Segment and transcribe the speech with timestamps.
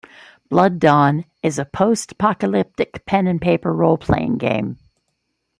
[0.49, 4.79] Blood Dawn is a post-apocaclyptic pen and paper roleplaying game.